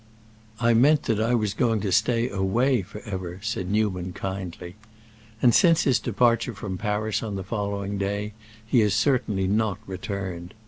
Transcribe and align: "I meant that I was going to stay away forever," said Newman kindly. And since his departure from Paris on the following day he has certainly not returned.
"I 0.59 0.73
meant 0.73 1.03
that 1.03 1.21
I 1.21 1.35
was 1.35 1.53
going 1.53 1.79
to 1.81 1.91
stay 1.91 2.27
away 2.27 2.81
forever," 2.81 3.37
said 3.43 3.69
Newman 3.69 4.13
kindly. 4.13 4.73
And 5.43 5.53
since 5.53 5.83
his 5.83 5.99
departure 5.99 6.55
from 6.55 6.79
Paris 6.79 7.21
on 7.21 7.35
the 7.35 7.43
following 7.43 7.99
day 7.99 8.33
he 8.65 8.79
has 8.79 8.95
certainly 8.95 9.45
not 9.45 9.77
returned. 9.85 10.55